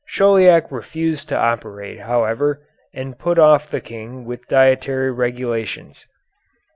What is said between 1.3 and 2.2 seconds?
operate,